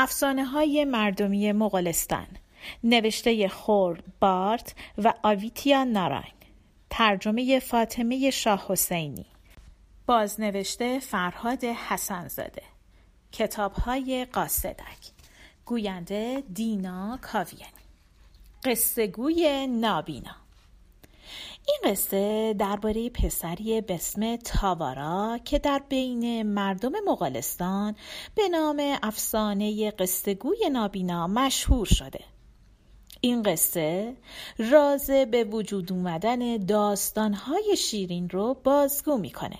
افسانه 0.00 0.44
های 0.44 0.84
مردمی 0.84 1.52
مغولستان 1.52 2.26
نوشته 2.84 3.48
خور 3.48 4.02
بارت 4.20 4.74
و 4.98 5.14
آویتیا 5.22 5.84
نارنگ. 5.84 6.34
ترجمه 6.90 7.58
فاطمه 7.58 8.30
شاه 8.30 8.66
حسینی. 8.68 9.26
بازنوشته 10.06 10.98
فرهاد 10.98 11.64
حسنزاده. 11.64 12.62
کتاب 13.32 13.72
های 13.72 14.26
قاصدک. 14.32 15.12
گوینده 15.64 16.42
دینا 16.54 17.18
کاویانی. 17.22 17.84
قصه 18.64 19.06
گوی 19.06 19.66
نابینا. 19.66 20.47
این 21.68 21.92
قصه 21.92 22.54
درباره 22.58 23.10
پسری 23.10 23.80
به 23.80 23.94
اسم 23.94 24.36
تاوارا 24.36 25.38
که 25.44 25.58
در 25.58 25.82
بین 25.88 26.42
مردم 26.42 26.92
مغولستان 27.06 27.96
به 28.34 28.48
نام 28.48 28.98
افسانه 29.02 29.90
قصه 29.90 30.34
گوی 30.34 30.70
نابینا 30.72 31.26
مشهور 31.26 31.86
شده. 31.86 32.20
این 33.20 33.42
قصه 33.42 34.16
راز 34.58 35.10
به 35.10 35.44
وجود 35.44 35.92
اومدن 35.92 36.56
داستانهای 36.56 37.76
شیرین 37.76 38.30
رو 38.30 38.54
بازگو 38.64 39.18
می‌کنه. 39.18 39.58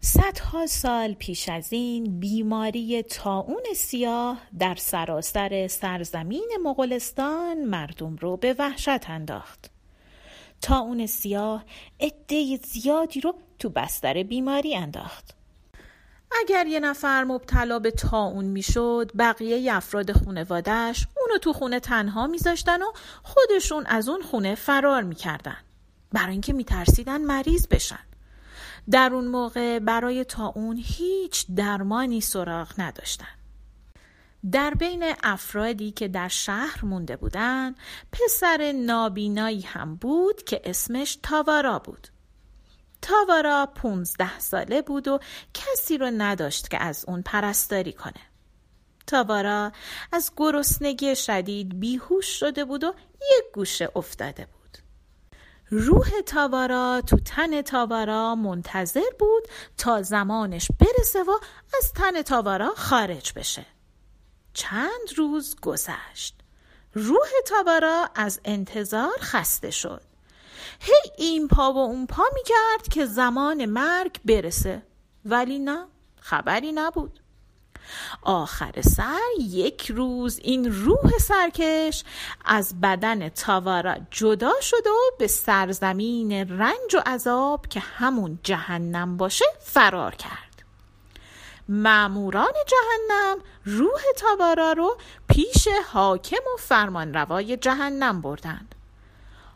صدها 0.00 0.66
سال 0.66 1.14
پیش 1.14 1.48
از 1.48 1.72
این 1.72 2.20
بیماری 2.20 3.02
تاون 3.02 3.62
سیاه 3.76 4.38
در 4.58 4.74
سراسر 4.74 5.66
سرزمین 5.66 6.50
مغولستان 6.62 7.64
مردم 7.64 8.16
رو 8.16 8.36
به 8.36 8.54
وحشت 8.58 9.10
انداخت. 9.10 9.77
تا 10.62 10.78
اون 10.78 11.06
سیاه 11.06 11.64
عده 12.00 12.56
زیادی 12.56 13.20
رو 13.20 13.34
تو 13.58 13.68
بستر 13.68 14.22
بیماری 14.22 14.76
انداخت. 14.76 15.34
اگر 16.40 16.66
یه 16.66 16.80
نفر 16.80 17.24
مبتلا 17.24 17.78
به 17.78 17.90
تاون 17.90 18.44
می‌شد 18.44 19.10
بقیه 19.18 19.74
افراد 19.74 20.12
خونوادهش 20.12 21.06
اونو 21.20 21.38
تو 21.38 21.52
خونه 21.52 21.80
تنها 21.80 22.26
میذاشتن 22.26 22.82
و 22.82 22.86
خودشون 23.22 23.86
از 23.86 24.08
اون 24.08 24.22
خونه 24.22 24.54
فرار 24.54 25.02
می‌کردن. 25.02 25.56
برای 26.12 26.32
اینکه 26.32 26.52
میترسیدن 26.52 27.20
مریض 27.20 27.66
بشن. 27.66 27.98
در 28.90 29.10
اون 29.14 29.26
موقع 29.26 29.78
برای 29.78 30.24
تاون 30.24 30.82
هیچ 30.84 31.46
درمانی 31.56 32.20
سراغ 32.20 32.68
نداشتن. 32.78 33.37
در 34.52 34.74
بین 34.74 35.14
افرادی 35.22 35.90
که 35.90 36.08
در 36.08 36.28
شهر 36.28 36.84
مونده 36.84 37.16
بودن 37.16 37.74
پسر 38.12 38.72
نابینایی 38.72 39.60
هم 39.60 39.96
بود 39.96 40.42
که 40.42 40.60
اسمش 40.64 41.18
تاوارا 41.22 41.78
بود. 41.78 42.08
تاوارا 43.02 43.68
پونزده 43.74 44.38
ساله 44.38 44.82
بود 44.82 45.08
و 45.08 45.18
کسی 45.54 45.98
رو 45.98 46.10
نداشت 46.16 46.70
که 46.70 46.82
از 46.82 47.04
اون 47.08 47.22
پرستاری 47.22 47.92
کنه. 47.92 48.20
تاوارا 49.06 49.72
از 50.12 50.32
گرسنگی 50.36 51.16
شدید 51.16 51.80
بیهوش 51.80 52.26
شده 52.26 52.64
بود 52.64 52.84
و 52.84 52.94
یک 53.20 53.44
گوشه 53.54 53.88
افتاده 53.96 54.46
بود. 54.46 54.78
روح 55.70 56.10
تاوارا 56.26 57.02
تو 57.06 57.16
تن 57.16 57.62
تاوارا 57.62 58.34
منتظر 58.34 59.10
بود 59.18 59.42
تا 59.76 60.02
زمانش 60.02 60.68
برسه 60.80 61.22
و 61.22 61.32
از 61.78 61.92
تن 61.92 62.22
تاوارا 62.22 62.74
خارج 62.76 63.32
بشه. 63.36 63.66
چند 64.58 65.16
روز 65.16 65.56
گذشت. 65.62 66.34
روح 66.94 67.28
تابارا 67.46 68.10
از 68.14 68.40
انتظار 68.44 69.18
خسته 69.20 69.70
شد. 69.70 70.02
هی 70.80 71.12
این 71.18 71.48
پا 71.48 71.72
و 71.72 71.78
اون 71.78 72.06
پا 72.06 72.22
می 72.34 72.42
کرد 72.42 72.88
که 72.88 73.06
زمان 73.06 73.64
مرگ 73.64 74.20
برسه. 74.24 74.82
ولی 75.24 75.58
نه 75.58 75.86
خبری 76.20 76.72
نبود. 76.72 77.20
آخر 78.22 78.82
سر 78.82 79.28
یک 79.40 79.90
روز 79.90 80.38
این 80.42 80.72
روح 80.72 81.18
سرکش 81.20 82.04
از 82.44 82.80
بدن 82.80 83.28
تاوارا 83.28 83.94
جدا 84.10 84.52
شد 84.60 84.86
و 84.86 85.16
به 85.18 85.26
سرزمین 85.26 86.32
رنج 86.32 86.94
و 86.94 86.98
عذاب 87.06 87.66
که 87.66 87.80
همون 87.80 88.38
جهنم 88.42 89.16
باشه 89.16 89.44
فرار 89.60 90.14
کرد. 90.14 90.47
معموران 91.68 92.52
جهنم 92.66 93.38
روح 93.64 94.02
تابارا 94.16 94.72
رو 94.72 94.96
پیش 95.28 95.68
حاکم 95.92 96.36
و 96.54 96.56
فرمانروای 96.58 97.56
جهنم 97.56 98.20
بردند 98.20 98.74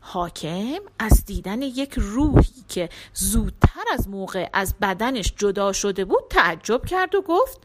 حاکم 0.00 0.78
از 0.98 1.24
دیدن 1.24 1.62
یک 1.62 1.94
روحی 1.96 2.64
که 2.68 2.88
زودتر 3.14 3.84
از 3.92 4.08
موقع 4.08 4.48
از 4.52 4.74
بدنش 4.82 5.34
جدا 5.36 5.72
شده 5.72 6.04
بود 6.04 6.24
تعجب 6.30 6.86
کرد 6.86 7.14
و 7.14 7.22
گفت 7.22 7.58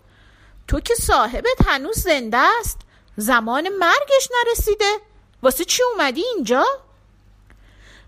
تو 0.68 0.80
که 0.80 0.96
صاحبت 0.96 1.68
هنوز 1.68 2.00
زنده 2.00 2.38
است 2.60 2.80
زمان 3.18 3.70
مرگش 3.70 4.30
نرسیده 4.40 4.94
واسه 5.44 5.66
چی 5.66 5.84
اومدی 5.94 6.24
اینجا؟ 6.36 6.66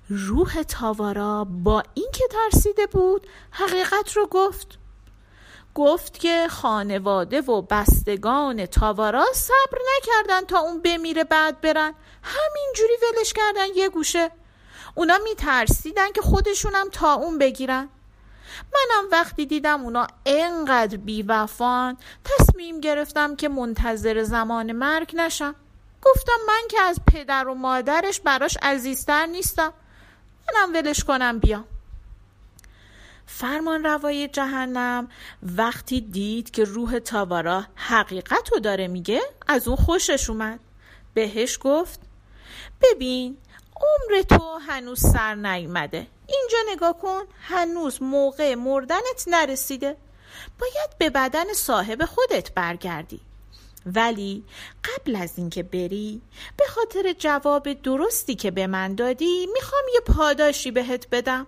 روح 0.10 0.64
تاوارا 0.64 1.44
با 1.44 1.84
اینکه 1.94 2.24
ترسیده 2.28 2.88
بود 2.88 3.28
حقیقت 3.52 4.12
رو 4.12 4.28
گفت 4.28 4.78
گفت 5.76 6.20
که 6.20 6.48
خانواده 6.50 7.42
و 7.42 7.62
بستگان 7.62 8.66
تاوارا 8.66 9.26
صبر 9.34 9.80
نکردن 9.98 10.42
تا 10.42 10.60
اون 10.60 10.82
بمیره 10.82 11.24
بعد 11.24 11.62
برن. 11.62 11.94
همینجوری 12.24 12.94
ولش 13.02 13.34
کردن 13.34 13.66
یه 13.76 13.90
گوشه. 13.90 14.32
اونا 14.96 15.18
میترسیدن 15.24 16.12
که 16.12 16.22
خودشونم 16.22 16.90
تا 16.92 17.14
اون 17.14 17.38
بگیرن. 17.38 17.90
منم 18.74 19.10
وقتی 19.12 19.46
دیدم 19.46 19.84
اونا 19.84 20.08
انقدر 20.26 20.98
بیوفان 20.98 21.98
تصمیم 22.24 22.80
گرفتم 22.80 23.36
که 23.36 23.50
منتظر 23.50 24.24
زمان 24.24 24.72
مرگ 24.72 25.16
نشم. 25.16 25.56
گفتم 26.02 26.40
من 26.48 26.68
که 26.70 26.82
از 26.82 27.00
پدر 27.14 27.48
و 27.48 27.54
مادرش 27.54 28.20
براش 28.20 28.58
عزیزتر 28.62 29.26
نیستم. 29.26 29.74
منم 30.54 30.74
ولش 30.74 31.04
کنم 31.04 31.40
بیام. 31.40 31.66
فرمان 33.26 33.84
روای 33.84 34.28
جهنم. 34.28 35.08
وقتی 35.44 36.02
دید 36.02 36.52
که 36.52 36.64
روح 36.64 37.00
تاوارا 37.00 37.66
حقیقت 37.76 38.54
رو 38.54 38.60
داره 38.60 38.88
میگه 38.88 39.22
از 39.48 39.68
اون 39.68 39.78
خوشش 39.78 40.30
اومد. 40.30 40.60
بهش 41.14 41.60
گفت 41.62 42.00
ببین 42.82 43.38
عمر 43.76 44.22
تو 44.22 44.58
هنوز 44.68 45.00
سر 45.00 45.36
نیومده. 45.36 46.08
اینجا 46.28 46.58
نگاه 46.72 46.98
کن 46.98 47.24
هنوز 47.42 48.02
موقع 48.02 48.56
مردنت 48.56 49.26
نرسیده. 49.28 49.98
باید 50.60 50.98
به 51.00 51.10
بدن 51.10 51.54
صاحب 51.54 52.06
خودت 52.06 52.54
برگردی. 52.54 53.22
ولی 53.86 54.44
قبل 54.84 55.16
از 55.16 55.34
اینکه 55.38 55.64
بری 55.64 56.22
به 56.58 56.66
خاطر 56.68 57.14
جواب 57.14 57.74
درستی 57.74 58.36
که 58.36 58.52
به 58.52 58.68
من 58.68 58.96
دادی 58.96 59.48
می‌خوام 59.54 59.84
یه 59.94 60.00
پاداشی 60.00 60.72
بهت 60.72 61.08
بدم. 61.12 61.48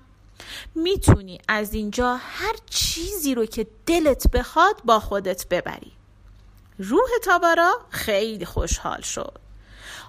می‌تونی 0.75 1.39
از 1.47 1.73
اینجا 1.73 2.15
هر 2.15 2.55
چیزی 2.69 3.35
رو 3.35 3.45
که 3.45 3.67
دلت 3.85 4.31
بخواد 4.31 4.81
با 4.85 4.99
خودت 4.99 5.47
ببری. 5.49 5.91
روح 6.79 7.09
تابارا 7.23 7.73
خیلی 7.89 8.45
خوشحال 8.45 9.01
شد. 9.01 9.39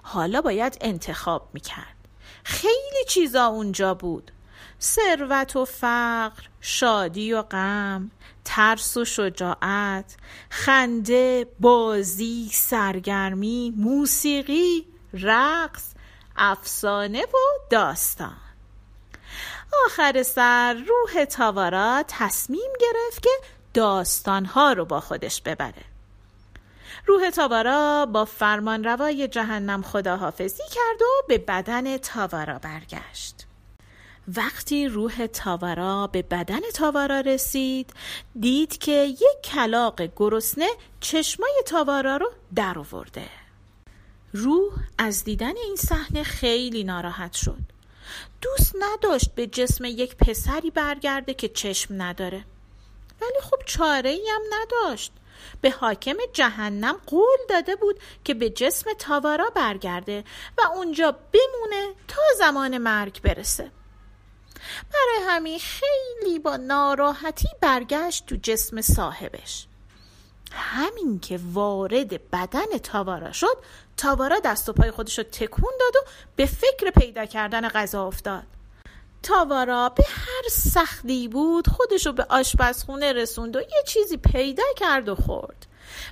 حالا 0.03 0.41
باید 0.41 0.79
انتخاب 0.81 1.49
می‌کرد. 1.53 1.97
خیلی 2.45 3.05
چیزا 3.09 3.47
اونجا 3.47 3.95
بود. 3.95 4.33
ثروت 4.81 5.57
و 5.57 5.65
فقر 5.65 6.43
شادی 6.61 7.33
و 7.33 7.43
غم 7.43 8.11
ترس 8.45 8.97
و 8.97 9.05
شجاعت 9.05 10.17
خنده 10.51 11.47
بازی 11.61 12.49
سرگرمی 12.53 13.75
موسیقی 13.77 14.87
رقص 15.13 15.85
افسانه 16.37 17.23
و 17.23 17.37
داستان. 17.71 18.48
آخر 19.87 20.23
سر 20.23 20.73
روح 20.75 21.25
تاوارا 21.25 22.05
تصمیم 22.09 22.71
گرفت 22.81 23.23
که 23.23 23.31
داستانها 23.75 24.73
رو 24.73 24.85
با 24.85 25.01
خودش 25.01 25.43
ببره. 25.43 25.85
روح 27.07 27.31
تاوارا 27.31 28.07
با 28.07 28.25
فرمان 28.25 28.85
روای 28.85 29.29
جهنم 29.29 29.83
خداحافظی 29.83 30.63
کرد 30.75 31.03
و 31.03 31.27
به 31.29 31.39
بدن 31.39 31.97
تاوارا 31.97 32.59
برگشت. 32.59 33.47
وقتی 34.37 34.89
روح 34.89 35.27
تاوارا 35.27 36.07
به 36.07 36.23
بدن 36.23 36.61
تاوارا 36.75 37.21
رسید 37.21 37.93
دید 38.41 38.79
که 38.79 38.93
یک 38.93 39.43
کلاق 39.45 40.03
گرسنه 40.17 40.69
چشمای 41.01 41.63
تاوارا 41.67 42.17
رو 42.17 42.31
در 42.55 42.79
آورده 42.79 43.29
روح 44.33 44.73
از 44.99 45.25
دیدن 45.25 45.57
این 45.57 45.77
صحنه 45.77 46.23
خیلی 46.23 46.85
ناراحت 46.85 47.33
شد. 47.33 47.78
دوست 48.41 48.77
نداشت 48.79 49.35
به 49.35 49.47
جسم 49.47 49.85
یک 49.85 50.17
پسری 50.17 50.71
برگرده 50.71 51.35
که 51.35 51.49
چشم 51.49 52.03
نداره. 52.03 52.45
ولی 53.21 53.41
خب 53.43 53.59
چاره 53.67 54.19
هم 54.29 54.43
نداشت. 54.53 55.13
به 55.61 55.71
حاکم 55.71 56.17
جهنم 56.33 57.01
قول 57.07 57.39
داده 57.49 57.77
بود 57.77 58.01
که 58.25 58.35
به 58.35 58.51
جسم 58.51 58.91
تاوارا 58.99 59.51
برگرده 59.51 60.25
و 60.59 60.63
اونجا 60.75 61.13
بمونه 61.13 61.95
تا 62.09 62.23
زمان 62.39 62.79
مرگ 62.79 63.23
برسه. 63.23 63.71
برای 64.93 65.29
همین 65.29 65.59
خیلی 65.59 66.39
با 66.39 66.57
ناراحتی 66.57 67.49
برگشت 67.61 68.27
تو 68.27 68.37
جسم 68.43 68.81
صاحبش. 68.81 69.68
همین 70.53 71.21
که 71.21 71.41
وارد 71.53 72.31
بدن 72.31 72.79
تاوارا 72.83 73.33
شد 73.33 73.57
تاوارا 73.97 74.41
دست 74.45 74.69
و 74.69 74.73
پای 74.73 74.91
خودش 74.91 75.19
رو 75.19 75.25
تکون 75.25 75.73
داد 75.81 75.97
و 75.97 76.09
به 76.37 76.47
فکر 76.47 76.91
پیدا 76.91 77.25
کردن 77.25 77.69
غذا 77.69 78.07
افتاد. 78.07 78.45
تاوارا 79.23 79.89
به 79.89 80.05
هر 80.09 80.49
سختی 80.51 81.29
بود 81.29 81.69
خودش 81.69 82.07
رو 82.07 82.13
به 82.13 82.27
آشپزخونه 82.29 83.13
رسوند 83.13 83.57
و 83.57 83.61
یه 83.61 83.83
چیزی 83.87 84.17
پیدا 84.17 84.63
کرد 84.77 85.09
و 85.09 85.15
خورد. 85.15 85.67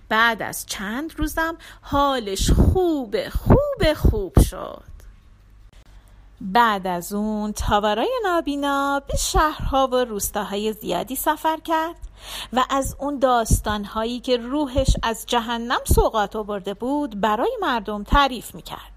بعد 0.09 0.43
از 0.43 0.67
چند 0.67 1.19
روزم 1.19 1.57
حالش 1.83 2.51
خوب 2.51 3.29
خوب 3.29 3.93
خوب 3.97 4.41
شد. 4.41 4.97
بعد 6.41 6.87
از 6.87 7.13
اون 7.13 7.53
تاوارای 7.53 8.21
نابینا 8.25 9.03
به 9.09 9.17
شهرها 9.17 9.87
و 9.87 9.95
روستاهای 9.95 10.73
زیادی 10.73 11.17
سفر 11.17 11.57
کرد. 11.65 12.06
و 12.53 12.65
از 12.71 12.97
اون 12.99 13.19
داستانهایی 13.19 14.21
که 14.21 14.37
روحش 14.37 14.97
از 15.03 15.27
جهنم 15.27 15.81
سوقات 15.95 16.37
آورده 16.37 16.75
بود 16.75 17.21
برای 17.21 17.57
مردم 17.61 18.03
تعریف 18.03 18.55
می‌کرد 18.55 18.97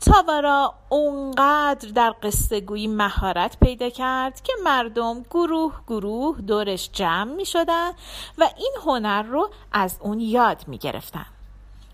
تاوارا 0.00 0.74
اونقدر 0.88 1.88
در 1.88 2.14
قصه 2.22 2.60
گویی 2.60 2.86
مهارت 2.86 3.56
پیدا 3.60 3.88
کرد 3.90 4.40
که 4.42 4.52
مردم 4.64 5.22
گروه 5.22 5.74
گروه 5.86 6.40
دورش 6.40 6.90
جمع 6.92 7.34
می 7.34 7.44
شدن 7.44 7.90
و 8.38 8.48
این 8.56 8.72
هنر 8.84 9.22
رو 9.22 9.50
از 9.72 9.98
اون 10.00 10.20
یاد 10.20 10.64
می 10.66 10.78
گرفتن. 10.78 11.26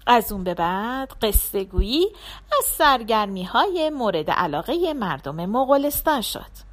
از 0.07 0.33
اون 0.33 0.45
به 0.45 0.55
بعد 0.55 1.13
قصه 1.23 1.65
گویی 1.65 2.07
از 2.59 2.65
سرگرمی 2.65 3.45
های 3.45 3.91
مورد 3.91 4.31
علاقه 4.31 4.93
مردم 4.93 5.47
مغولستان 5.47 6.21
شد. 6.21 6.67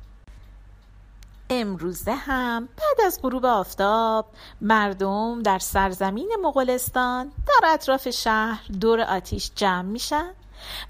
امروزه 1.64 2.14
هم 2.14 2.66
بعد 2.66 3.06
از 3.06 3.20
غروب 3.22 3.46
آفتاب 3.46 4.26
مردم 4.62 5.42
در 5.42 5.60
سرزمین 5.60 6.38
مغولستان 6.42 7.32
در 7.48 7.68
اطراف 7.68 8.10
شهر 8.10 8.66
دور 8.82 9.02
آتیش 9.02 9.52
جمع 9.56 9.82
میشن 9.82 10.32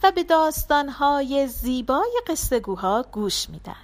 و 0.03 0.11
به 0.11 0.23
داستانهای 0.23 1.47
زیبای 1.47 2.21
قصهگوها 2.27 3.05
گوش 3.11 3.49
میدن. 3.49 3.75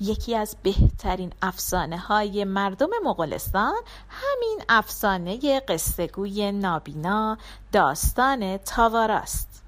یکی 0.00 0.36
از 0.36 0.56
بهترین 0.62 1.32
افسانه 1.42 1.98
های 1.98 2.44
مردم 2.44 2.90
مغولستان 3.04 3.82
همین 4.08 4.62
افسانه 4.68 5.60
قصهگوی 5.60 6.52
نابینا 6.52 7.38
داستان 7.72 8.56
تاواراست. 8.56 9.59